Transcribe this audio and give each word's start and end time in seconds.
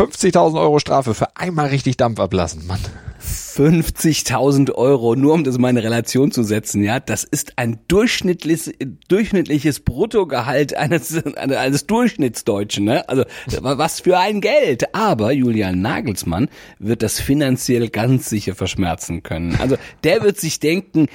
50.000 0.00 0.58
Euro 0.58 0.78
Strafe 0.78 1.12
für 1.12 1.36
einmal 1.36 1.66
richtig 1.66 1.98
Dampf 1.98 2.20
ablassen, 2.20 2.66
Mann. 2.66 2.80
50.000 3.20 4.72
Euro, 4.72 5.14
nur 5.14 5.34
um 5.34 5.44
das 5.44 5.58
mal 5.58 5.68
in 5.68 5.76
Relation 5.76 6.32
zu 6.32 6.42
setzen, 6.42 6.82
ja, 6.82 7.00
das 7.00 7.22
ist 7.24 7.58
ein 7.58 7.80
durchschnittliches, 7.86 8.72
durchschnittliches 9.08 9.80
Bruttogehalt 9.80 10.74
eines, 10.74 11.22
eines 11.36 11.86
Durchschnittsdeutschen, 11.86 12.86
ne? 12.86 13.06
Also, 13.10 13.24
was 13.60 14.00
für 14.00 14.18
ein 14.18 14.40
Geld. 14.40 14.94
Aber 14.94 15.32
Julian 15.32 15.82
Nagelsmann 15.82 16.48
wird 16.78 17.02
das 17.02 17.20
finanziell 17.20 17.90
ganz 17.90 18.30
sicher 18.30 18.54
verschmerzen 18.54 19.22
können. 19.22 19.58
Also, 19.60 19.76
der 20.02 20.22
wird 20.22 20.40
sich 20.40 20.60
denken, 20.60 21.08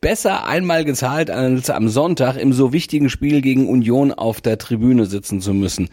besser 0.00 0.46
einmal 0.46 0.84
gezahlt, 0.84 1.28
als 1.28 1.70
am 1.70 1.88
Sonntag 1.88 2.36
im 2.36 2.52
so 2.52 2.72
wichtigen 2.72 3.10
Spiel 3.10 3.40
gegen 3.40 3.68
Union 3.68 4.12
auf 4.12 4.40
der 4.40 4.58
Tribüne 4.58 5.06
sitzen 5.06 5.40
zu 5.40 5.54
müssen. 5.54 5.88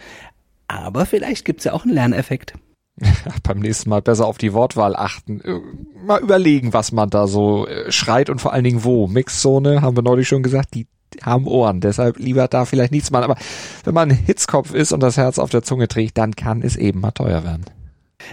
Aber 0.69 1.05
vielleicht 1.05 1.45
gibt's 1.45 1.63
ja 1.65 1.73
auch 1.73 1.83
einen 1.83 1.95
Lerneffekt. 1.95 2.53
beim 3.43 3.59
nächsten 3.59 3.89
Mal 3.89 4.01
besser 4.01 4.25
auf 4.25 4.37
die 4.37 4.53
Wortwahl 4.53 4.95
achten. 4.95 5.41
Äh, 5.41 5.59
mal 6.05 6.21
überlegen, 6.21 6.73
was 6.73 6.91
man 6.91 7.09
da 7.09 7.27
so 7.27 7.67
äh, 7.67 7.91
schreit 7.91 8.29
und 8.29 8.39
vor 8.39 8.53
allen 8.53 8.63
Dingen 8.63 8.83
wo. 8.83 9.07
Mixzone, 9.07 9.81
haben 9.81 9.97
wir 9.97 10.03
neulich 10.03 10.27
schon 10.27 10.43
gesagt, 10.43 10.75
die 10.75 10.87
haben 11.23 11.47
Ohren. 11.47 11.81
Deshalb 11.81 12.19
lieber 12.19 12.47
da 12.47 12.65
vielleicht 12.65 12.91
nichts 12.91 13.09
machen. 13.09 13.23
Aber 13.23 13.37
wenn 13.83 13.93
man 13.93 14.11
Hitzkopf 14.11 14.73
ist 14.73 14.91
und 14.91 15.01
das 15.01 15.17
Herz 15.17 15.39
auf 15.39 15.49
der 15.49 15.63
Zunge 15.63 15.87
trägt, 15.87 16.17
dann 16.17 16.35
kann 16.35 16.61
es 16.61 16.75
eben 16.75 16.99
mal 16.99 17.11
teuer 17.11 17.43
werden. 17.43 17.65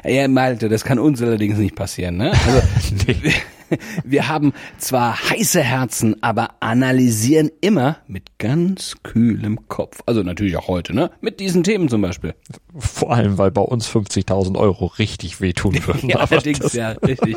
Ja, 0.04 0.28
Malte, 0.28 0.68
das 0.68 0.84
kann 0.84 0.98
uns 0.98 1.22
allerdings 1.22 1.56
nicht 1.58 1.74
passieren, 1.74 2.16
ne? 2.16 2.32
Also, 2.32 2.94
nee. 3.06 3.32
Wir 4.04 4.28
haben 4.28 4.52
zwar 4.78 5.30
heiße 5.30 5.60
Herzen, 5.60 6.22
aber 6.22 6.50
analysieren 6.60 7.50
immer 7.60 7.98
mit 8.06 8.38
ganz 8.38 8.96
kühlem 9.02 9.68
Kopf. 9.68 10.02
Also 10.06 10.22
natürlich 10.22 10.56
auch 10.56 10.68
heute, 10.68 10.94
ne? 10.94 11.10
Mit 11.20 11.40
diesen 11.40 11.62
Themen 11.62 11.88
zum 11.88 12.02
Beispiel. 12.02 12.34
Vor 12.78 13.12
allem, 13.12 13.38
weil 13.38 13.50
bei 13.50 13.62
uns 13.62 13.88
50.000 13.88 14.56
Euro 14.56 14.86
richtig 14.86 15.40
wehtun 15.40 15.74
würden. 15.86 16.10
ja, 16.10 16.18
allerdings, 16.18 16.58
das, 16.60 16.72
ja, 16.74 16.90
richtig. 16.90 17.36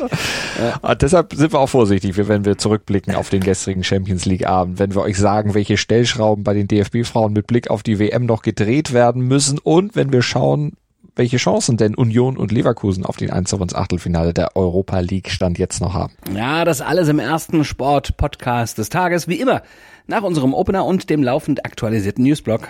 Ja. 0.58 0.94
Deshalb 1.00 1.34
sind 1.34 1.52
wir 1.52 1.60
auch 1.60 1.68
vorsichtig, 1.68 2.16
wenn 2.16 2.44
wir 2.44 2.58
zurückblicken 2.58 3.14
auf 3.14 3.30
den 3.30 3.40
gestrigen 3.40 3.84
Champions 3.84 4.24
League 4.26 4.46
Abend. 4.46 4.78
Wenn 4.78 4.94
wir 4.94 5.02
euch 5.02 5.18
sagen, 5.18 5.54
welche 5.54 5.76
Stellschrauben 5.76 6.44
bei 6.44 6.54
den 6.54 6.68
DFB-Frauen 6.68 7.32
mit 7.32 7.46
Blick 7.46 7.70
auf 7.70 7.82
die 7.82 7.98
WM 7.98 8.26
noch 8.26 8.42
gedreht 8.42 8.92
werden 8.92 9.22
müssen 9.22 9.58
und 9.58 9.96
wenn 9.96 10.12
wir 10.12 10.22
schauen, 10.22 10.72
welche 11.16 11.36
Chancen 11.36 11.76
denn 11.76 11.94
Union 11.94 12.36
und 12.36 12.52
Leverkusen 12.52 13.04
auf 13.04 13.16
den 13.16 13.30
Einzug 13.30 13.60
ins 13.60 13.74
Achtelfinale 13.74 14.34
der 14.34 14.56
Europa 14.56 15.00
League 15.00 15.30
Stand 15.30 15.58
jetzt 15.58 15.80
noch 15.80 15.94
haben. 15.94 16.12
Ja, 16.34 16.64
das 16.64 16.80
alles 16.80 17.08
im 17.08 17.18
ersten 17.18 17.64
Sport-Podcast 17.64 18.78
des 18.78 18.88
Tages, 18.88 19.28
wie 19.28 19.40
immer, 19.40 19.62
nach 20.06 20.22
unserem 20.22 20.54
Opener 20.54 20.84
und 20.84 21.10
dem 21.10 21.22
laufend 21.22 21.64
aktualisierten 21.64 22.24
Newsblog. 22.24 22.68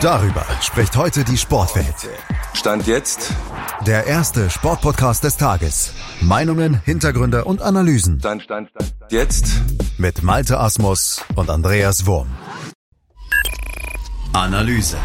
Darüber 0.00 0.44
spricht 0.60 0.96
heute 0.96 1.24
die 1.24 1.36
Sportwelt. 1.36 2.08
Stand 2.54 2.86
jetzt 2.86 3.32
der 3.86 4.06
erste 4.06 4.50
Sportpodcast 4.50 5.24
des 5.24 5.36
Tages. 5.36 5.92
Meinungen, 6.20 6.80
Hintergründe 6.84 7.44
und 7.44 7.62
Analysen. 7.62 8.18
Stand, 8.20 8.42
stand, 8.42 8.70
stand, 8.70 8.94
jetzt 9.10 9.62
mit 9.96 10.22
Malte 10.22 10.58
Asmus 10.58 11.24
und 11.34 11.50
Andreas 11.50 12.06
Wurm. 12.06 12.28
Analyse. 14.32 14.98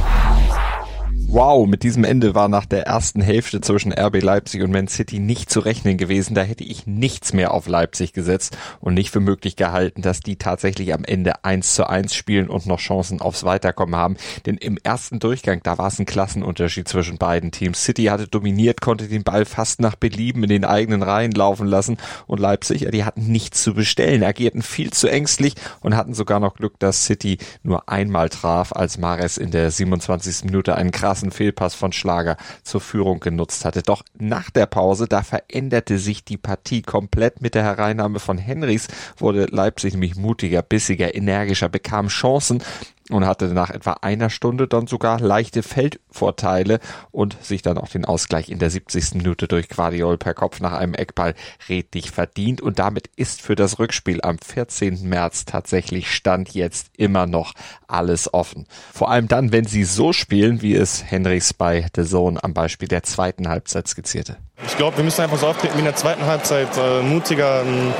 Wow, 1.35 1.65
mit 1.67 1.81
diesem 1.81 2.03
Ende 2.03 2.35
war 2.35 2.47
nach 2.47 2.67
der 2.67 2.85
ersten 2.85 3.19
Hälfte 3.19 3.59
zwischen 3.59 3.91
RB 3.91 4.21
Leipzig 4.21 4.61
und 4.61 4.71
Man 4.71 4.87
City 4.87 5.17
nicht 5.17 5.49
zu 5.49 5.61
rechnen 5.61 5.97
gewesen. 5.97 6.35
Da 6.35 6.43
hätte 6.43 6.63
ich 6.63 6.85
nichts 6.85 7.33
mehr 7.33 7.55
auf 7.55 7.67
Leipzig 7.67 8.13
gesetzt 8.13 8.55
und 8.81 8.93
nicht 8.93 9.09
für 9.09 9.19
möglich 9.19 9.55
gehalten, 9.55 10.03
dass 10.03 10.19
die 10.19 10.35
tatsächlich 10.35 10.93
am 10.93 11.03
Ende 11.03 11.43
eins 11.43 11.73
zu 11.73 11.89
eins 11.89 12.13
spielen 12.13 12.49
und 12.49 12.67
noch 12.67 12.77
Chancen 12.77 13.19
aufs 13.19 13.43
Weiterkommen 13.43 13.95
haben. 13.95 14.15
Denn 14.45 14.57
im 14.57 14.77
ersten 14.83 15.17
Durchgang, 15.17 15.61
da 15.63 15.79
war 15.79 15.87
es 15.87 15.97
ein 15.97 16.05
Klassenunterschied 16.05 16.87
zwischen 16.87 17.17
beiden 17.17 17.49
Teams. 17.49 17.83
City 17.83 18.03
hatte 18.03 18.27
dominiert, 18.27 18.79
konnte 18.79 19.07
den 19.07 19.23
Ball 19.23 19.45
fast 19.45 19.81
nach 19.81 19.95
Belieben 19.95 20.43
in 20.43 20.49
den 20.49 20.65
eigenen 20.65 21.01
Reihen 21.01 21.31
laufen 21.31 21.65
lassen 21.65 21.97
und 22.27 22.39
Leipzig, 22.41 22.87
die 22.91 23.05
hatten 23.05 23.31
nichts 23.31 23.63
zu 23.63 23.73
bestellen, 23.73 24.23
agierten 24.23 24.61
viel 24.61 24.93
zu 24.93 25.07
ängstlich 25.07 25.55
und 25.81 25.95
hatten 25.95 26.13
sogar 26.13 26.39
noch 26.39 26.53
Glück, 26.53 26.77
dass 26.77 27.05
City 27.05 27.39
nur 27.63 27.89
einmal 27.89 28.29
traf, 28.29 28.71
als 28.71 28.99
Mares 28.99 29.37
in 29.39 29.49
der 29.49 29.71
27. 29.71 30.45
Minute 30.45 30.75
einen 30.75 30.91
krassen 30.91 31.22
krassen 31.23 31.31
Fehlpass 31.31 31.75
von 31.75 31.91
Schlager 31.91 32.37
zur 32.63 32.81
Führung 32.81 33.19
genutzt 33.19 33.65
hatte. 33.65 33.81
Doch 33.81 34.03
nach 34.17 34.49
der 34.49 34.65
Pause, 34.65 35.07
da 35.07 35.23
veränderte 35.23 35.97
sich 35.97 36.23
die 36.23 36.37
Partie 36.37 36.81
komplett 36.81 37.41
mit 37.41 37.55
der 37.55 37.63
Hereinnahme 37.63 38.19
von 38.19 38.37
Henrys, 38.37 38.87
wurde 39.17 39.45
Leipzig 39.45 39.93
nämlich 39.93 40.15
mutiger, 40.15 40.61
bissiger, 40.61 41.15
energischer, 41.15 41.69
bekam 41.69 42.07
Chancen 42.07 42.61
und 43.09 43.25
hatte 43.25 43.47
nach 43.47 43.69
etwa 43.69 43.93
einer 44.01 44.29
Stunde 44.29 44.67
dann 44.67 44.87
sogar 44.87 45.19
leichte 45.19 45.63
Feldvorteile 45.63 46.79
und 47.11 47.37
sich 47.41 47.61
dann 47.61 47.77
auch 47.77 47.89
den 47.89 48.05
Ausgleich 48.05 48.49
in 48.49 48.59
der 48.59 48.69
70. 48.69 49.15
Minute 49.15 49.47
durch 49.47 49.69
Guardiol 49.69 50.17
per 50.17 50.33
Kopf 50.33 50.59
nach 50.59 50.73
einem 50.73 50.93
Eckball 50.93 51.33
redlich 51.67 52.11
verdient 52.11 52.61
und 52.61 52.79
damit 52.79 53.09
ist 53.15 53.41
für 53.41 53.55
das 53.55 53.79
Rückspiel 53.79 54.21
am 54.21 54.37
14. 54.37 55.07
März 55.07 55.45
tatsächlich 55.45 56.11
Stand 56.11 56.53
jetzt 56.53 56.91
immer 56.97 57.25
noch 57.25 57.53
alles 57.87 58.33
offen. 58.33 58.67
Vor 58.93 59.11
allem 59.11 59.27
dann, 59.27 59.51
wenn 59.51 59.65
sie 59.65 59.83
so 59.83 60.13
spielen, 60.13 60.61
wie 60.61 60.75
es 60.75 61.03
Henrichs 61.03 61.53
bei 61.53 61.85
The 61.95 62.03
Zone 62.03 62.43
am 62.43 62.53
Beispiel 62.53 62.87
der 62.87 63.03
zweiten 63.03 63.47
Halbzeit 63.47 63.87
skizzierte. 63.87 64.37
Ich 64.65 64.77
glaube, 64.77 64.97
wir 64.97 65.03
müssen 65.03 65.21
einfach 65.21 65.37
so 65.37 65.47
auftreten 65.47 65.75
wie 65.75 65.79
in 65.79 65.85
der 65.85 65.95
zweiten 65.95 66.25
Halbzeit, 66.25 66.69
äh, 66.77 67.01
mutiger, 67.01 67.63
ähm 67.63 67.93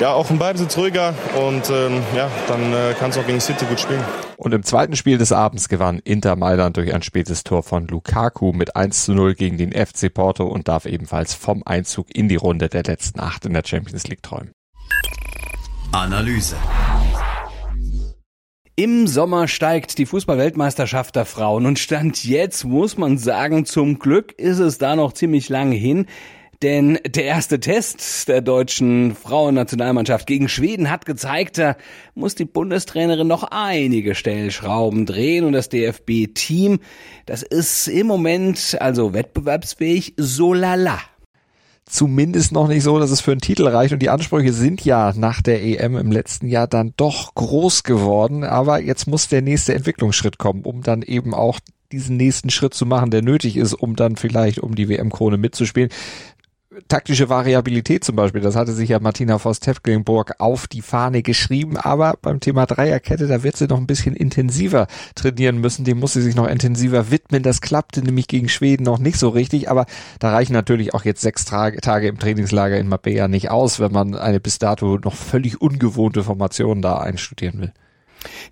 ja, 0.00 0.12
auch 0.12 0.30
im 0.30 0.38
Ballbesitz 0.38 0.76
ruhiger 0.76 1.14
und 1.36 1.70
ähm, 1.70 2.02
ja, 2.14 2.30
dann 2.48 2.72
äh, 2.72 2.94
kannst 2.98 3.16
du 3.16 3.22
auch 3.22 3.26
gegen 3.26 3.40
City 3.40 3.64
gut 3.64 3.80
spielen. 3.80 4.02
Und 4.36 4.52
im 4.52 4.62
zweiten 4.62 4.96
Spiel 4.96 5.18
des 5.18 5.32
Abends 5.32 5.68
gewann 5.68 6.00
Inter 6.04 6.36
Mailand 6.36 6.76
durch 6.76 6.92
ein 6.92 7.02
spätes 7.02 7.44
Tor 7.44 7.62
von 7.62 7.86
Lukaku 7.86 8.52
mit 8.52 8.76
1 8.76 9.06
zu 9.06 9.14
0 9.14 9.34
gegen 9.34 9.56
den 9.56 9.72
FC 9.72 10.12
Porto 10.12 10.46
und 10.46 10.68
darf 10.68 10.84
ebenfalls 10.84 11.34
vom 11.34 11.62
Einzug 11.64 12.14
in 12.14 12.28
die 12.28 12.36
Runde 12.36 12.68
der 12.68 12.82
letzten 12.82 13.20
acht 13.20 13.46
in 13.46 13.54
der 13.54 13.62
Champions 13.64 14.06
League 14.06 14.22
träumen. 14.22 14.52
Analyse. 15.92 16.56
Im 18.78 19.06
Sommer 19.06 19.48
steigt 19.48 19.96
die 19.96 20.04
Fußballweltmeisterschaft 20.04 21.16
der 21.16 21.24
Frauen 21.24 21.64
und 21.64 21.78
Stand 21.78 22.22
jetzt 22.24 22.64
muss 22.64 22.98
man 22.98 23.16
sagen, 23.16 23.64
zum 23.64 23.98
Glück 23.98 24.38
ist 24.38 24.58
es 24.58 24.76
da 24.76 24.96
noch 24.96 25.14
ziemlich 25.14 25.48
lange 25.48 25.76
hin. 25.76 26.04
Denn 26.62 26.98
der 27.06 27.24
erste 27.24 27.60
Test 27.60 28.28
der 28.28 28.40
deutschen 28.40 29.14
Frauennationalmannschaft 29.14 30.26
gegen 30.26 30.48
Schweden 30.48 30.90
hat 30.90 31.04
gezeigt, 31.04 31.58
da 31.58 31.76
muss 32.14 32.34
die 32.34 32.46
Bundestrainerin 32.46 33.26
noch 33.26 33.44
einige 33.50 34.14
Stellschrauben 34.14 35.04
drehen 35.04 35.44
und 35.44 35.52
das 35.52 35.68
DFB-Team, 35.68 36.78
das 37.26 37.42
ist 37.42 37.88
im 37.88 38.06
Moment 38.06 38.76
also 38.80 39.12
wettbewerbsfähig, 39.12 40.14
so 40.16 40.54
lala 40.54 40.98
zumindest 41.88 42.52
noch 42.52 42.68
nicht 42.68 42.82
so, 42.82 42.98
dass 42.98 43.10
es 43.10 43.20
für 43.20 43.30
einen 43.30 43.40
Titel 43.40 43.66
reicht. 43.66 43.92
Und 43.92 44.00
die 44.00 44.10
Ansprüche 44.10 44.52
sind 44.52 44.84
ja 44.84 45.12
nach 45.16 45.40
der 45.40 45.62
EM 45.62 45.96
im 45.96 46.10
letzten 46.10 46.48
Jahr 46.48 46.66
dann 46.66 46.92
doch 46.96 47.34
groß 47.34 47.84
geworden. 47.84 48.44
Aber 48.44 48.80
jetzt 48.80 49.06
muss 49.06 49.28
der 49.28 49.40
nächste 49.40 49.74
Entwicklungsschritt 49.74 50.36
kommen, 50.36 50.64
um 50.64 50.82
dann 50.82 51.02
eben 51.02 51.32
auch 51.32 51.60
diesen 51.92 52.16
nächsten 52.16 52.50
Schritt 52.50 52.74
zu 52.74 52.84
machen, 52.84 53.12
der 53.12 53.22
nötig 53.22 53.56
ist, 53.56 53.72
um 53.72 53.94
dann 53.94 54.16
vielleicht 54.16 54.58
um 54.58 54.74
die 54.74 54.88
WM-Krone 54.88 55.36
mitzuspielen 55.36 55.90
taktische 56.88 57.28
Variabilität 57.28 58.04
zum 58.04 58.16
Beispiel, 58.16 58.40
das 58.40 58.56
hatte 58.56 58.72
sich 58.72 58.90
ja 58.90 59.00
Martina 59.00 59.38
Voss-Tefklenburg 59.38 60.34
auf 60.38 60.66
die 60.66 60.82
Fahne 60.82 61.22
geschrieben, 61.22 61.76
aber 61.76 62.14
beim 62.20 62.40
Thema 62.40 62.66
Dreierkette, 62.66 63.26
da 63.26 63.42
wird 63.42 63.56
sie 63.56 63.66
noch 63.66 63.78
ein 63.78 63.86
bisschen 63.86 64.14
intensiver 64.14 64.86
trainieren 65.14 65.58
müssen, 65.58 65.84
dem 65.84 65.98
muss 65.98 66.12
sie 66.12 66.22
sich 66.22 66.34
noch 66.34 66.46
intensiver 66.46 67.10
widmen, 67.10 67.42
das 67.42 67.60
klappte 67.60 68.02
nämlich 68.02 68.28
gegen 68.28 68.48
Schweden 68.48 68.84
noch 68.84 68.98
nicht 68.98 69.18
so 69.18 69.30
richtig, 69.30 69.70
aber 69.70 69.86
da 70.18 70.30
reichen 70.30 70.52
natürlich 70.52 70.94
auch 70.94 71.04
jetzt 71.04 71.22
sechs 71.22 71.44
Tage, 71.44 72.08
im 72.08 72.18
Trainingslager 72.18 72.78
in 72.78 72.88
Mapea 72.88 73.28
nicht 73.28 73.50
aus, 73.50 73.80
wenn 73.80 73.92
man 73.92 74.14
eine 74.14 74.40
bis 74.40 74.58
dato 74.58 74.98
noch 74.98 75.14
völlig 75.14 75.60
ungewohnte 75.60 76.24
Formation 76.24 76.82
da 76.82 76.98
einstudieren 76.98 77.60
will. 77.60 77.72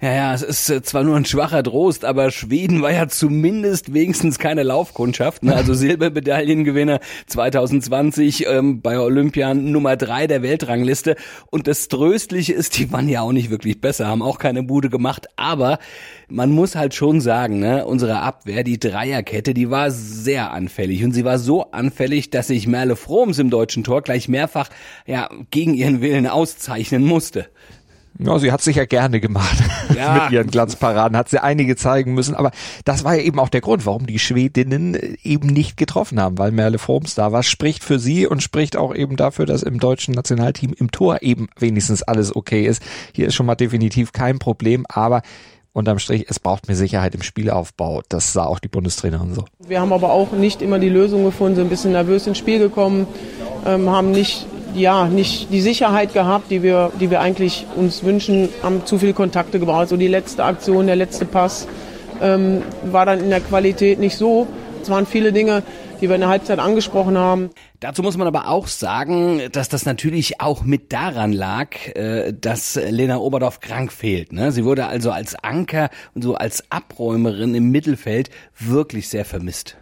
Ja, 0.01 0.13
ja, 0.13 0.35
es 0.35 0.43
ist 0.43 0.71
äh, 0.71 0.83
zwar 0.83 1.05
nur 1.05 1.17
ein 1.17 1.25
schwacher 1.25 1.63
Trost, 1.63 2.05
aber 2.05 2.31
Schweden 2.31 2.83
war 2.83 2.93
ja 2.93 3.09
zumindest 3.09 3.95
wenigstens 3.95 4.39
keine 4.39 4.63
Laufkundschaft. 4.63 5.43
Ne? 5.43 5.55
Also 5.55 5.75
Silbermedaillengewinner 5.75 7.01
2020 7.27 8.47
ähm, 8.47 8.81
bei 8.81 8.99
Olympia 8.99 9.55
Nummer 9.55 9.97
drei 9.97 10.27
der 10.27 10.43
Weltrangliste. 10.43 11.17
Und 11.51 11.67
das 11.67 11.89
Tröstliche 11.89 12.53
ist, 12.53 12.79
die 12.79 12.93
waren 12.93 13.09
ja 13.09 13.23
auch 13.23 13.33
nicht 13.33 13.51
wirklich 13.51 13.81
besser, 13.81 14.07
haben 14.07 14.23
auch 14.23 14.39
keine 14.39 14.63
Bude 14.63 14.91
gemacht. 14.91 15.27
Aber 15.37 15.79
man 16.29 16.51
muss 16.51 16.75
halt 16.75 16.95
schon 16.95 17.21
sagen, 17.21 17.59
ne, 17.59 17.87
unsere 17.87 18.21
Abwehr, 18.21 18.65
die 18.65 18.79
Dreierkette, 18.79 19.55
die 19.55 19.71
war 19.71 19.91
sehr 19.91 20.53
anfällig. 20.53 21.05
Und 21.05 21.13
sie 21.13 21.25
war 21.25 21.39
so 21.39 21.71
anfällig, 21.71 22.31
dass 22.31 22.49
sich 22.49 22.67
Merle 22.67 22.97
Froms 22.97 23.39
im 23.39 23.51
deutschen 23.51 23.85
Tor 23.85 24.03
gleich 24.03 24.29
mehrfach 24.29 24.69
ja, 25.07 25.29
gegen 25.51 25.75
ihren 25.75 26.01
Willen 26.01 26.27
auszeichnen 26.27 27.05
musste. 27.05 27.47
Ja, 28.19 28.39
sie 28.39 28.53
hat 28.53 28.63
sich 28.63 28.77
ja 28.77 28.85
gerne 28.85 29.21
gemacht 29.21 29.57
ja. 29.97 30.15
mit 30.15 30.33
ihren 30.33 30.47
Glanzparaden, 30.47 31.17
hat 31.17 31.29
sie 31.29 31.43
einige 31.43 31.75
zeigen 31.75 32.15
müssen, 32.15 32.35
aber 32.35 32.53
das 32.85 33.03
war 33.03 33.17
ja 33.17 33.23
eben 33.23 33.41
auch 33.41 33.49
der 33.49 33.61
Grund, 33.61 33.87
warum 33.87 34.07
die 34.07 34.21
Schwedinnen 34.21 34.97
eben 35.23 35.49
nicht 35.49 35.77
getroffen 35.77 36.21
haben, 36.21 36.39
weil 36.39 36.53
Merle 36.53 36.79
Forms 36.79 37.15
da 37.15 37.33
war, 37.33 37.43
spricht 37.43 37.83
für 37.83 37.99
sie 37.99 38.27
und 38.27 38.43
spricht 38.43 38.77
auch 38.77 38.95
eben 38.95 39.17
dafür, 39.17 39.47
dass 39.47 39.65
im 39.65 39.81
deutschen 39.81 40.15
Nationalteam 40.15 40.75
im 40.79 40.93
Tor 40.93 41.23
eben 41.23 41.49
wenigstens 41.59 42.03
alles 42.03 42.35
okay 42.35 42.67
ist. 42.67 42.83
Hier 43.13 43.27
ist 43.27 43.35
schon 43.35 43.47
mal 43.47 43.57
definitiv 43.57 44.13
kein 44.13 44.39
Problem, 44.39 44.87
aber 44.89 45.23
unterm 45.75 45.99
Strich, 45.99 46.27
es 46.29 46.41
braucht 46.41 46.69
mehr 46.69 46.77
Sicherheit 46.77 47.15
im 47.15 47.23
Spielaufbau. 47.23 48.03
Das 48.09 48.33
sah 48.33 48.45
auch 48.45 48.61
die 48.61 48.69
Bundestrainerin 48.69 49.35
so. 49.35 49.45
Wir 49.59 49.81
haben 49.81 49.93
aber 49.93 50.13
auch 50.13 50.33
nicht 50.33 50.63
immer 50.63 50.79
die 50.79 50.89
Lösung 50.89 51.25
gefunden, 51.25 51.57
sind 51.57 51.67
ein 51.67 51.71
bisschen 51.71 51.93
nervös 51.93 52.27
ins 52.27 52.39
Spiel 52.39 52.61
gekommen, 52.61 53.07
ähm, 53.67 53.91
haben 53.91 54.13
nicht, 54.13 54.47
ja, 54.75 55.07
nicht 55.07 55.53
die 55.53 55.61
Sicherheit 55.61 56.13
gehabt, 56.13 56.51
die 56.51 56.63
wir, 56.63 56.91
die 57.01 57.11
wir 57.11 57.21
eigentlich 57.21 57.67
uns 57.77 58.03
wünschen, 58.05 58.49
haben 58.63 58.85
zu 58.85 58.99
viele 58.99 59.13
Kontakte 59.13 59.59
gebraucht. 59.59 59.89
So 59.89 59.97
die 59.97 60.09
letzte 60.09 60.45
Aktion, 60.45 60.87
der 60.87 60.97
letzte 60.97 61.25
Pass 61.25 61.67
ähm, 62.21 62.63
war 62.85 63.07
dann 63.07 63.21
in 63.21 63.31
der 63.31 63.41
Qualität 63.41 63.99
nicht 63.99 64.17
so. 64.17 64.47
Es 64.83 64.91
waren 64.91 65.07
viele 65.07 65.33
Dinge, 65.33 65.63
die 66.01 66.09
wir 66.09 66.17
in 66.17 66.21
der 66.21 66.31
Halbzeit 66.31 66.59
angesprochen 66.59 67.17
haben. 67.17 67.51
Dazu 67.81 68.03
muss 68.03 68.17
man 68.17 68.27
aber 68.27 68.49
auch 68.49 68.67
sagen, 68.67 69.41
dass 69.53 69.69
das 69.69 69.87
natürlich 69.87 70.41
auch 70.41 70.63
mit 70.63 70.93
daran 70.93 71.33
lag, 71.33 71.69
äh, 71.95 72.33
dass 72.33 72.75
Lena 72.77 73.19
Oberdorf 73.19 73.61
krank 73.61 73.93
fehlt. 73.93 74.33
Ne? 74.33 74.53
Sie 74.53 74.65
wurde 74.65 74.87
also 74.87 75.11
als 75.11 75.35
Anker 75.37 75.89
und 76.15 76.23
so 76.23 76.35
als 76.35 76.71
Abräumerin 76.71 77.55
im 77.55 77.71
Mittelfeld 77.71 78.31
wirklich 78.59 79.09
sehr 79.09 79.25
vermisst. 79.25 79.77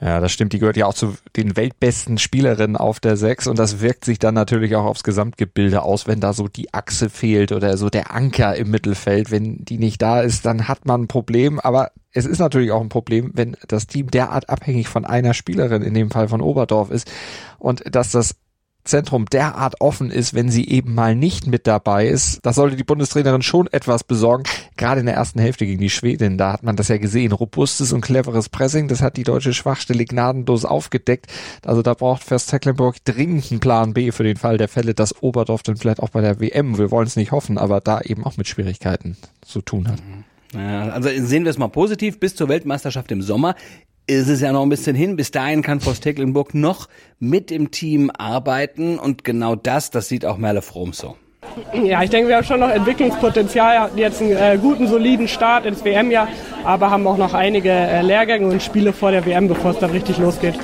Ja, 0.00 0.20
das 0.20 0.30
stimmt. 0.32 0.52
Die 0.52 0.58
gehört 0.58 0.76
ja 0.76 0.86
auch 0.86 0.94
zu 0.94 1.14
den 1.36 1.56
weltbesten 1.56 2.18
Spielerinnen 2.18 2.76
auf 2.76 3.00
der 3.00 3.16
Sechs 3.16 3.46
und 3.46 3.58
das 3.58 3.80
wirkt 3.80 4.04
sich 4.04 4.18
dann 4.18 4.34
natürlich 4.34 4.76
auch 4.76 4.84
aufs 4.84 5.04
Gesamtgebilde 5.04 5.82
aus, 5.82 6.06
wenn 6.06 6.20
da 6.20 6.34
so 6.34 6.48
die 6.48 6.74
Achse 6.74 7.08
fehlt 7.08 7.50
oder 7.50 7.76
so 7.78 7.88
der 7.88 8.12
Anker 8.12 8.56
im 8.56 8.70
Mittelfeld. 8.70 9.30
Wenn 9.30 9.64
die 9.64 9.78
nicht 9.78 10.02
da 10.02 10.20
ist, 10.20 10.44
dann 10.44 10.68
hat 10.68 10.84
man 10.84 11.02
ein 11.02 11.08
Problem. 11.08 11.60
Aber 11.60 11.92
es 12.12 12.26
ist 12.26 12.40
natürlich 12.40 12.72
auch 12.72 12.82
ein 12.82 12.90
Problem, 12.90 13.30
wenn 13.34 13.56
das 13.68 13.86
Team 13.86 14.10
derart 14.10 14.50
abhängig 14.50 14.88
von 14.88 15.06
einer 15.06 15.32
Spielerin, 15.32 15.82
in 15.82 15.94
dem 15.94 16.10
Fall 16.10 16.28
von 16.28 16.42
Oberdorf 16.42 16.90
ist 16.90 17.10
und 17.58 17.82
dass 17.94 18.10
das 18.10 18.36
Zentrum 18.86 19.26
derart 19.26 19.80
offen 19.80 20.10
ist, 20.10 20.34
wenn 20.34 20.50
sie 20.50 20.68
eben 20.68 20.94
mal 20.94 21.14
nicht 21.14 21.46
mit 21.46 21.66
dabei 21.66 22.06
ist. 22.06 22.40
Das 22.44 22.56
sollte 22.56 22.76
die 22.76 22.84
Bundestrainerin 22.84 23.42
schon 23.42 23.66
etwas 23.68 24.04
besorgen. 24.04 24.44
Gerade 24.76 25.00
in 25.00 25.06
der 25.06 25.14
ersten 25.14 25.40
Hälfte 25.40 25.66
gegen 25.66 25.80
die 25.80 25.90
Schwedin, 25.90 26.38
da 26.38 26.52
hat 26.52 26.62
man 26.62 26.76
das 26.76 26.88
ja 26.88 26.98
gesehen. 26.98 27.32
Robustes 27.32 27.92
und 27.92 28.00
cleveres 28.00 28.48
Pressing, 28.48 28.88
das 28.88 29.02
hat 29.02 29.16
die 29.16 29.24
deutsche 29.24 29.52
Schwachstelle 29.52 30.04
gnadenlos 30.04 30.64
aufgedeckt. 30.64 31.26
Also 31.64 31.82
da 31.82 31.94
braucht 31.94 32.24
First 32.24 32.50
Tecklenburg 32.50 33.04
dringend 33.04 33.50
einen 33.50 33.60
Plan 33.60 33.94
B 33.94 34.12
für 34.12 34.24
den 34.24 34.36
Fall 34.36 34.58
der 34.58 34.68
Fälle, 34.68 34.94
dass 34.94 35.22
Oberdorf 35.22 35.62
dann 35.62 35.76
vielleicht 35.76 36.00
auch 36.00 36.10
bei 36.10 36.20
der 36.20 36.40
WM, 36.40 36.78
wir 36.78 36.90
wollen 36.90 37.06
es 37.06 37.16
nicht 37.16 37.32
hoffen, 37.32 37.58
aber 37.58 37.80
da 37.80 38.00
eben 38.00 38.24
auch 38.24 38.36
mit 38.36 38.48
Schwierigkeiten 38.48 39.16
zu 39.42 39.62
tun 39.62 39.88
hat. 39.88 40.02
Ja, 40.54 40.90
also 40.90 41.08
sehen 41.08 41.44
wir 41.44 41.50
es 41.50 41.58
mal 41.58 41.68
positiv. 41.68 42.20
Bis 42.20 42.34
zur 42.34 42.48
Weltmeisterschaft 42.48 43.10
im 43.10 43.22
Sommer 43.22 43.54
ist 44.06 44.28
es 44.28 44.40
ja 44.40 44.52
noch 44.52 44.62
ein 44.62 44.68
bisschen 44.68 44.96
hin. 44.96 45.16
Bis 45.16 45.30
dahin 45.30 45.62
kann 45.62 45.80
Forst 45.80 46.02
Tecklenburg 46.02 46.54
noch 46.54 46.88
mit 47.18 47.50
im 47.50 47.70
Team 47.70 48.10
arbeiten 48.16 48.98
und 48.98 49.24
genau 49.24 49.54
das, 49.54 49.90
das 49.90 50.08
sieht 50.08 50.24
auch 50.24 50.36
Merle 50.36 50.62
Fromm 50.62 50.92
so. 50.92 51.16
Ja, 51.72 52.02
ich 52.02 52.10
denke, 52.10 52.28
wir 52.28 52.36
haben 52.36 52.44
schon 52.44 52.60
noch 52.60 52.70
Entwicklungspotenzial, 52.70 53.78
hatten 53.78 53.98
jetzt 53.98 54.20
einen 54.20 54.32
äh, 54.32 54.58
guten, 54.60 54.88
soliden 54.88 55.28
Start 55.28 55.64
ins 55.64 55.84
WM-Jahr, 55.84 56.28
aber 56.64 56.90
haben 56.90 57.06
auch 57.06 57.16
noch 57.16 57.34
einige 57.34 57.70
äh, 57.70 58.02
Lehrgänge 58.02 58.48
und 58.48 58.62
Spiele 58.62 58.92
vor 58.92 59.10
der 59.10 59.24
WM, 59.24 59.48
bevor 59.48 59.70
es 59.70 59.78
dann 59.78 59.90
richtig 59.90 60.18
losgeht. 60.18 60.58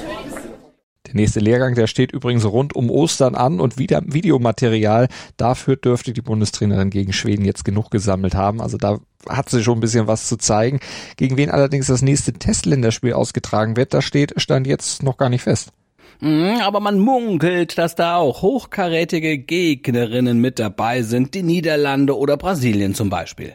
Der 1.13 1.21
nächste 1.21 1.41
Lehrgang, 1.41 1.75
der 1.75 1.87
steht 1.87 2.13
übrigens 2.13 2.45
rund 2.47 2.75
um 2.75 2.91
Ostern 2.91 3.35
an 3.35 3.61
und 3.61 3.79
wieder 3.79 4.03
Videomaterial. 4.07 5.09
Dafür 5.37 5.77
dürfte 5.77 6.15
die 6.15 6.23
Bundestrainerin 6.23 6.89
gegen 6.89 7.13
Schweden 7.13 7.45
jetzt 7.45 7.65
genug 7.65 7.91
gesammelt 7.91 8.35
haben. 8.35 8.63
Also 8.63 8.79
da 8.79 8.99
hat 9.29 9.51
sie 9.51 9.63
schon 9.63 9.79
ein 9.79 9.81
bisschen 9.81 10.07
was 10.07 10.27
zu 10.27 10.39
zeigen. 10.39 10.81
Gegen 11.17 11.37
wen 11.37 11.51
allerdings 11.51 11.87
das 11.87 12.01
nächste 12.01 12.33
Testländerspiel 12.33 13.13
ausgetragen 13.13 13.77
wird, 13.77 13.93
da 13.93 14.01
steht, 14.01 14.33
stand 14.41 14.67
jetzt 14.67 15.03
noch 15.03 15.19
gar 15.19 15.29
nicht 15.29 15.43
fest. 15.43 15.73
Mhm, 16.21 16.61
aber 16.63 16.81
man 16.81 16.99
munkelt, 16.99 17.77
dass 17.77 17.95
da 17.95 18.17
auch 18.17 18.41
hochkarätige 18.41 19.39
Gegnerinnen 19.39 20.39
mit 20.39 20.59
dabei 20.59 21.03
sind, 21.03 21.35
die 21.35 21.43
Niederlande 21.43 22.17
oder 22.17 22.39
Brasilien 22.39 22.95
zum 22.95 23.11
Beispiel. 23.11 23.55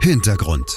Hintergrund. 0.00 0.70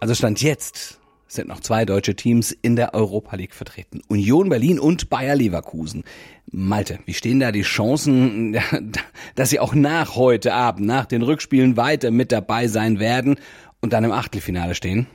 Also 0.00 0.14
stand 0.14 0.40
jetzt 0.40 0.98
sind 1.28 1.48
noch 1.48 1.60
zwei 1.60 1.84
deutsche 1.84 2.16
Teams 2.16 2.52
in 2.52 2.74
der 2.74 2.94
Europa 2.94 3.36
League 3.36 3.54
vertreten. 3.54 4.00
Union 4.08 4.48
Berlin 4.48 4.78
und 4.78 5.10
Bayer 5.10 5.36
Leverkusen. 5.36 6.04
Malte, 6.50 6.98
wie 7.04 7.14
stehen 7.14 7.40
da 7.40 7.52
die 7.52 7.62
Chancen, 7.62 8.56
dass 9.34 9.50
sie 9.50 9.60
auch 9.60 9.74
nach 9.74 10.16
heute 10.16 10.54
Abend, 10.54 10.86
nach 10.86 11.06
den 11.06 11.22
Rückspielen 11.22 11.76
weiter 11.76 12.10
mit 12.10 12.32
dabei 12.32 12.66
sein 12.66 12.98
werden 12.98 13.36
und 13.80 13.92
dann 13.92 14.04
im 14.04 14.12
Achtelfinale 14.12 14.74
stehen? 14.74 15.06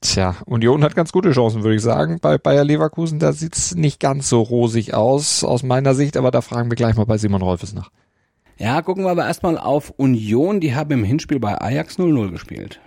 Tja, 0.00 0.36
Union 0.46 0.84
hat 0.84 0.94
ganz 0.94 1.10
gute 1.10 1.32
Chancen, 1.32 1.64
würde 1.64 1.76
ich 1.76 1.82
sagen. 1.82 2.18
Bei 2.20 2.38
Bayer 2.38 2.64
Leverkusen, 2.64 3.18
da 3.18 3.32
sieht's 3.32 3.74
nicht 3.74 3.98
ganz 3.98 4.28
so 4.28 4.42
rosig 4.42 4.94
aus, 4.94 5.42
aus 5.42 5.64
meiner 5.64 5.94
Sicht, 5.94 6.16
aber 6.16 6.30
da 6.30 6.40
fragen 6.40 6.70
wir 6.70 6.76
gleich 6.76 6.96
mal 6.96 7.06
bei 7.06 7.18
Simon 7.18 7.42
Rolfes 7.42 7.74
nach. 7.74 7.90
Ja, 8.58 8.82
gucken 8.82 9.04
wir 9.04 9.10
aber 9.10 9.26
erstmal 9.26 9.56
auf 9.56 9.90
Union. 9.96 10.60
Die 10.60 10.74
haben 10.74 10.90
im 10.90 11.04
Hinspiel 11.04 11.38
bei 11.38 11.60
Ajax 11.60 11.98
0-0 11.98 12.30
gespielt. 12.30 12.80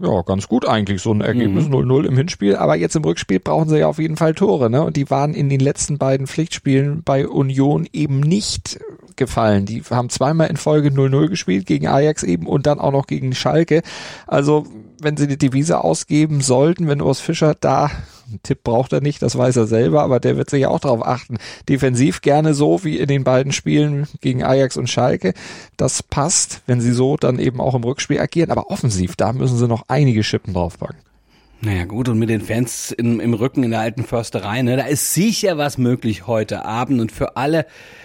Ja, 0.00 0.22
ganz 0.22 0.48
gut 0.48 0.66
eigentlich, 0.66 1.00
so 1.00 1.12
ein 1.12 1.20
Ergebnis 1.20 1.66
0-0 1.66 2.00
mhm. 2.00 2.04
im 2.06 2.16
Hinspiel. 2.16 2.56
Aber 2.56 2.74
jetzt 2.74 2.96
im 2.96 3.04
Rückspiel 3.04 3.38
brauchen 3.38 3.68
sie 3.68 3.78
ja 3.78 3.86
auf 3.86 3.98
jeden 3.98 4.16
Fall 4.16 4.34
Tore, 4.34 4.68
ne? 4.68 4.82
Und 4.82 4.96
die 4.96 5.08
waren 5.08 5.34
in 5.34 5.48
den 5.48 5.60
letzten 5.60 5.98
beiden 5.98 6.26
Pflichtspielen 6.26 7.02
bei 7.04 7.28
Union 7.28 7.86
eben 7.92 8.18
nicht 8.18 8.80
gefallen. 9.14 9.66
Die 9.66 9.82
haben 9.82 10.10
zweimal 10.10 10.48
in 10.48 10.56
Folge 10.56 10.88
0-0 10.88 11.28
gespielt, 11.28 11.66
gegen 11.66 11.86
Ajax 11.86 12.24
eben 12.24 12.48
und 12.48 12.66
dann 12.66 12.80
auch 12.80 12.90
noch 12.90 13.06
gegen 13.06 13.34
Schalke. 13.34 13.82
Also, 14.26 14.66
wenn 15.00 15.16
sie 15.16 15.28
die 15.28 15.38
Devise 15.38 15.84
ausgeben 15.84 16.40
sollten, 16.40 16.88
wenn 16.88 17.00
Urs 17.00 17.20
Fischer 17.20 17.54
da 17.54 17.90
einen 18.26 18.42
Tipp 18.42 18.64
braucht 18.64 18.92
er 18.92 19.00
nicht, 19.00 19.22
das 19.22 19.36
weiß 19.36 19.56
er 19.56 19.66
selber, 19.66 20.02
aber 20.02 20.20
der 20.20 20.36
wird 20.36 20.50
sich 20.50 20.66
auch 20.66 20.80
darauf 20.80 21.06
achten. 21.06 21.38
Defensiv 21.68 22.20
gerne 22.20 22.54
so 22.54 22.84
wie 22.84 22.98
in 22.98 23.06
den 23.06 23.24
beiden 23.24 23.52
Spielen 23.52 24.06
gegen 24.20 24.42
Ajax 24.42 24.76
und 24.76 24.88
Schalke. 24.88 25.34
Das 25.76 26.02
passt, 26.02 26.62
wenn 26.66 26.80
sie 26.80 26.92
so 26.92 27.16
dann 27.16 27.38
eben 27.38 27.60
auch 27.60 27.74
im 27.74 27.84
Rückspiel 27.84 28.20
agieren. 28.20 28.50
Aber 28.50 28.70
offensiv, 28.70 29.16
da 29.16 29.32
müssen 29.32 29.58
sie 29.58 29.68
noch 29.68 29.84
einige 29.88 30.22
Schippen 30.22 30.54
draufpacken. 30.54 30.98
Naja 31.60 31.86
gut, 31.86 32.10
und 32.10 32.18
mit 32.18 32.28
den 32.28 32.42
Fans 32.42 32.92
im, 32.92 33.20
im 33.20 33.32
Rücken 33.32 33.62
in 33.62 33.70
der 33.70 33.80
alten 33.80 34.04
Försterei, 34.04 34.60
ne, 34.60 34.76
da 34.76 34.84
ist 34.84 35.14
sicher 35.14 35.56
was 35.56 35.78
möglich 35.78 36.26
heute 36.26 36.64
Abend. 36.64 37.00
Und 37.00 37.10
für 37.10 37.38
alle 37.38 37.64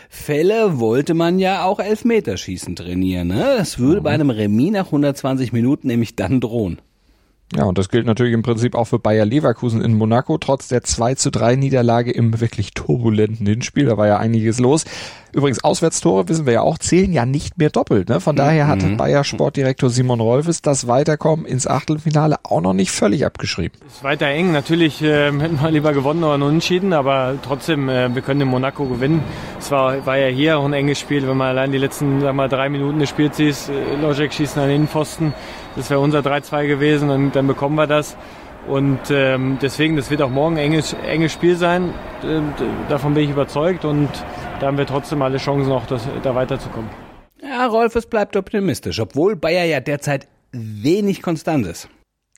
Fälle 0.10 0.80
wollte 0.80 1.14
man 1.14 1.40
ja 1.40 1.66
auch 1.66 1.80
Elfmeterschießen 1.80 2.76
trainieren. 2.76 3.28
Ne? 3.28 3.56
Das 3.58 3.78
würde 3.78 4.00
mhm. 4.00 4.04
bei 4.04 4.12
einem 4.12 4.30
Remis 4.30 4.72
nach 4.72 4.86
120 4.86 5.52
Minuten 5.52 5.88
nämlich 5.88 6.16
dann 6.16 6.40
drohen. 6.40 6.80
Ja, 7.56 7.64
und 7.64 7.80
das 7.80 7.90
gilt 7.90 8.06
natürlich 8.06 8.34
im 8.34 8.44
Prinzip 8.44 8.76
auch 8.76 8.86
für 8.86 9.00
Bayer 9.00 9.26
Leverkusen 9.26 9.82
in 9.82 9.96
Monaco, 9.96 10.38
trotz 10.38 10.68
der 10.68 10.84
2 10.84 11.16
zu 11.16 11.32
3 11.32 11.56
Niederlage 11.56 12.12
im 12.12 12.40
wirklich 12.40 12.74
turbulenten 12.76 13.48
Hinspiel. 13.48 13.86
Da 13.86 13.98
war 13.98 14.06
ja 14.06 14.18
einiges 14.18 14.60
los. 14.60 14.86
Übrigens, 15.32 15.64
Auswärtstore, 15.64 16.28
wissen 16.28 16.46
wir 16.46 16.54
ja 16.54 16.62
auch, 16.62 16.78
zählen 16.78 17.12
ja 17.14 17.26
nicht 17.26 17.58
mehr 17.58 17.70
doppelt. 17.70 18.10
Ne? 18.10 18.20
Von 18.20 18.36
daher 18.36 18.68
hat 18.68 18.82
mhm. 18.82 18.98
Bayer 18.98 19.24
Sportdirektor 19.24 19.90
Simon 19.90 20.20
Rolfes 20.20 20.62
das 20.62 20.88
Weiterkommen 20.88 21.46
ins 21.46 21.68
Achtelfinale 21.68 22.38
auch 22.44 22.62
noch 22.62 22.74
nicht 22.74 22.92
völlig 22.92 23.26
abgeschrieben. 23.26 23.78
Ist 23.88 24.04
weiter 24.04 24.28
eng. 24.28 24.52
Natürlich 24.52 25.02
äh, 25.02 25.32
hätten 25.40 25.60
wir 25.62 25.72
lieber 25.72 25.94
gewonnen 25.94 26.24
oder 26.24 26.36
unentschieden, 26.36 26.94
aber 26.94 27.36
trotzdem, 27.44 27.90
äh, 27.90 28.14
wir 28.14 28.22
können 28.22 28.42
in 28.42 28.48
Monaco 28.48 28.86
gewinnen. 28.86 29.24
Es 29.60 29.70
war, 29.72 30.06
war 30.06 30.18
ja 30.18 30.28
hier 30.28 30.58
auch 30.58 30.66
ein 30.66 30.74
enges 30.74 31.00
Spiel, 31.00 31.28
wenn 31.28 31.38
man 31.38 31.50
allein 31.50 31.72
die 31.72 31.78
letzten 31.78 32.22
sag 32.22 32.34
mal, 32.34 32.50
drei 32.50 32.70
Minuten 32.70 33.00
des 33.00 33.10
Spiels 33.10 33.38
sieht. 33.38 33.56
Äh, 33.70 34.02
Logic 34.02 34.34
schießt 34.34 34.58
an 34.58 34.68
den 34.68 34.76
Innenpfosten. 34.78 35.34
Das 35.76 35.90
wäre 35.90 36.00
unser 36.00 36.20
3-2 36.20 36.68
gewesen 36.68 37.10
und 37.10 37.36
dann 37.36 37.48
bekommen 37.48 37.76
wir 37.76 37.88
das. 37.88 38.18
Und 38.68 39.00
ähm, 39.10 39.58
deswegen, 39.62 39.96
das 39.96 40.12
wird 40.12 40.22
auch 40.22 40.30
morgen 40.30 40.58
ein 40.58 40.66
enges, 40.66 40.94
enges 40.94 41.32
Spiel 41.32 41.56
sein. 41.56 41.94
Äh, 42.24 42.42
davon 42.90 43.14
bin 43.14 43.24
ich 43.24 43.30
überzeugt 43.30 43.86
und 43.86 44.10
da 44.60 44.68
haben 44.68 44.78
wir 44.78 44.86
trotzdem 44.86 45.22
alle 45.22 45.38
Chancen, 45.38 45.72
auch 45.72 45.86
das, 45.86 46.04
da 46.24 46.36
weiterzukommen. 46.36 46.90
Ja, 47.42 47.66
Rolf, 47.68 47.96
es 47.96 48.06
bleibt 48.06 48.36
optimistisch, 48.36 49.00
obwohl 49.00 49.36
Bayer 49.36 49.66
ja 49.66 49.80
derzeit 49.80 50.28
wenig 50.52 51.22
konstant 51.22 51.66
ist. 51.66 51.90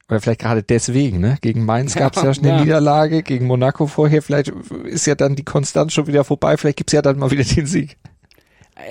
Oder 0.10 0.20
vielleicht 0.20 0.42
gerade 0.42 0.62
deswegen, 0.62 1.20
ne? 1.20 1.38
Gegen 1.42 1.66
Mainz 1.66 1.96
gab 1.96 2.16
es 2.16 2.22
ja, 2.22 2.34
schon 2.34 2.44
eine 2.44 2.58
ja. 2.58 2.64
Niederlage, 2.64 3.24
gegen 3.24 3.48
Monaco 3.48 3.88
vorher, 3.88 4.22
vielleicht 4.22 4.50
ist 4.84 5.08
ja 5.08 5.16
dann 5.16 5.36
die 5.36 5.46
Konstanz 5.46 5.94
schon 5.94 6.08
wieder 6.08 6.24
vorbei, 6.24 6.58
vielleicht 6.58 6.78
gibt's 6.78 6.94
ja 6.94 7.02
dann 7.02 7.18
mal 7.18 7.32
wieder 7.32 7.44
den 7.44 7.66
Sieg. 7.66 7.98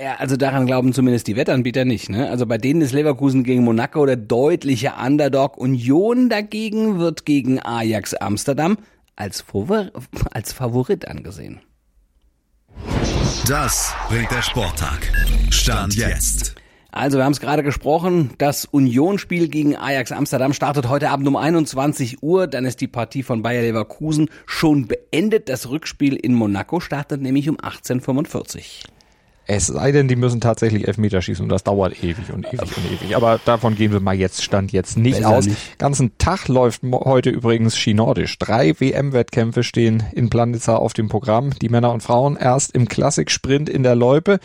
Ja, 0.01 0.15
also 0.15 0.37
daran 0.37 0.67
glauben 0.67 0.93
zumindest 0.93 1.27
die 1.27 1.35
Wettanbieter 1.35 1.85
nicht. 1.85 2.09
Ne? 2.09 2.29
Also 2.29 2.45
bei 2.45 2.57
denen 2.57 2.81
ist 2.81 2.93
Leverkusen 2.93 3.43
gegen 3.43 3.63
Monaco 3.63 4.05
der 4.05 4.15
deutliche 4.15 4.93
Underdog. 5.03 5.57
Union 5.57 6.29
dagegen 6.29 6.99
wird 6.99 7.25
gegen 7.25 7.59
Ajax 7.59 8.13
Amsterdam 8.13 8.77
als, 9.15 9.41
Favor 9.41 9.91
als 10.31 10.53
Favorit 10.53 11.07
angesehen. 11.07 11.61
Das 13.47 13.95
bringt 14.07 14.29
der 14.29 14.43
Sporttag. 14.43 15.11
Stand 15.49 15.95
jetzt. 15.95 16.53
Also 16.91 17.17
wir 17.17 17.25
haben 17.25 17.31
es 17.31 17.39
gerade 17.39 17.63
gesprochen, 17.63 18.31
das 18.37 18.65
Unionsspiel 18.65 19.47
gegen 19.47 19.75
Ajax 19.75 20.11
Amsterdam 20.11 20.53
startet 20.53 20.87
heute 20.89 21.09
Abend 21.09 21.27
um 21.27 21.35
21 21.35 22.21
Uhr, 22.21 22.45
dann 22.45 22.65
ist 22.65 22.81
die 22.81 22.87
Partie 22.87 23.23
von 23.23 23.41
Bayer 23.41 23.63
Leverkusen 23.63 24.29
schon 24.45 24.87
beendet. 24.87 25.49
Das 25.49 25.69
Rückspiel 25.69 26.15
in 26.15 26.35
Monaco 26.35 26.79
startet 26.79 27.21
nämlich 27.21 27.49
um 27.49 27.57
18.45 27.57 28.57
Uhr. 28.57 29.00
Es 29.47 29.67
sei 29.67 29.91
denn, 29.91 30.07
die 30.07 30.15
müssen 30.15 30.39
tatsächlich 30.39 30.87
Elfmeter 30.87 31.21
schießen 31.21 31.43
und 31.43 31.49
das 31.49 31.63
dauert 31.63 32.03
ewig 32.03 32.31
und 32.31 32.47
ewig 32.47 32.61
und 32.61 32.85
ewig. 32.91 33.15
Aber 33.15 33.39
davon 33.43 33.75
gehen 33.75 33.91
wir 33.91 33.99
mal 33.99 34.15
jetzt 34.15 34.43
Stand 34.43 34.71
jetzt 34.71 34.97
nicht 34.97 35.17
Besser 35.17 35.29
aus. 35.29 35.47
nicht. 35.47 35.79
Ganzen 35.79 36.17
Tag 36.19 36.47
läuft 36.47 36.83
heute 36.83 37.31
übrigens 37.31 37.75
Skinordisch. 37.75 38.37
Drei 38.37 38.79
WM-Wettkämpfe 38.79 39.63
stehen 39.63 40.03
in 40.13 40.29
Planitza 40.29 40.75
auf 40.75 40.93
dem 40.93 41.09
Programm. 41.09 41.51
Die 41.59 41.69
Männer 41.69 41.91
und 41.91 42.01
Frauen 42.01 42.37
erst 42.37 42.73
im 42.75 42.87
Klassik-Sprint 42.87 43.67
in 43.67 43.83
der 43.83 43.95
Loipe. 43.95 44.39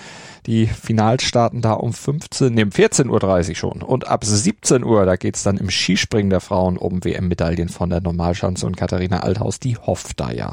Die 0.46 0.66
Finals 0.66 1.24
starten 1.24 1.60
da 1.60 1.74
um 1.74 1.92
15, 1.92 2.52
nee, 2.52 2.62
um 2.62 2.70
14.30 2.70 3.48
Uhr 3.50 3.54
schon. 3.54 3.82
Und 3.82 4.08
ab 4.08 4.24
17 4.24 4.82
Uhr, 4.82 5.04
da 5.04 5.16
geht's 5.16 5.42
dann 5.42 5.58
im 5.58 5.70
Skispringen 5.70 6.30
der 6.30 6.40
Frauen 6.40 6.78
um 6.78 7.04
WM-Medaillen 7.04 7.68
von 7.68 7.90
der 7.90 8.00
Normalschanze 8.00 8.66
und 8.66 8.76
Katharina 8.76 9.20
Althaus, 9.20 9.60
die 9.60 9.76
hofft 9.76 10.18
da 10.18 10.32
ja. 10.32 10.52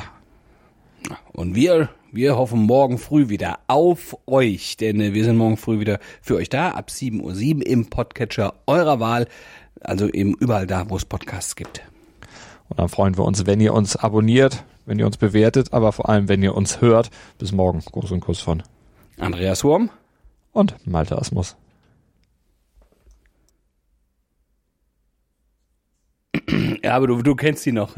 Und 1.31 1.55
wir, 1.55 1.89
wir 2.13 2.37
hoffen 2.37 2.61
morgen 2.61 2.99
früh 2.99 3.29
wieder 3.29 3.59
auf 3.67 4.15
euch, 4.27 4.77
denn 4.77 5.01
äh, 5.01 5.13
wir 5.13 5.25
sind 5.25 5.35
morgen 5.35 5.57
früh 5.57 5.79
wieder 5.79 5.99
für 6.21 6.35
euch 6.35 6.47
da, 6.47 6.69
ab 6.69 6.89
7.07 6.89 7.55
Uhr 7.57 7.65
im 7.65 7.89
Podcatcher 7.89 8.53
eurer 8.67 8.99
Wahl, 8.99 9.27
also 9.81 10.07
eben 10.07 10.35
überall 10.35 10.67
da, 10.67 10.89
wo 10.89 10.95
es 10.95 11.05
Podcasts 11.05 11.55
gibt. 11.55 11.81
Und 12.69 12.77
dann 12.79 12.87
freuen 12.87 13.17
wir 13.17 13.25
uns, 13.25 13.47
wenn 13.47 13.59
ihr 13.59 13.73
uns 13.73 13.95
abonniert, 13.95 14.63
wenn 14.85 14.99
ihr 14.99 15.07
uns 15.07 15.17
bewertet, 15.17 15.73
aber 15.73 15.91
vor 15.91 16.07
allem, 16.07 16.29
wenn 16.29 16.43
ihr 16.43 16.53
uns 16.55 16.81
hört. 16.81 17.09
Bis 17.39 17.51
morgen. 17.51 17.79
Gruß 17.79 18.11
und 18.11 18.19
Kuss 18.19 18.41
von 18.41 18.61
Andreas 19.17 19.63
Wurm, 19.63 19.89
und 20.51 20.75
Malte 20.85 21.17
Asmus. 21.17 21.55
ja, 26.83 26.95
aber 26.95 27.07
du, 27.07 27.21
du 27.23 27.35
kennst 27.35 27.65
die 27.65 27.71
noch. 27.71 27.97